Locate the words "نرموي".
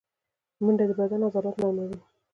1.61-1.97